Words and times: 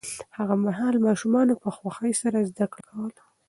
هغه 0.37 0.55
مهال 0.65 0.95
ماشومانو 1.07 1.53
په 1.63 1.69
خوښۍ 1.77 2.13
سره 2.21 2.47
زده 2.49 2.65
کړه 2.73 2.81
کوله. 2.89 3.21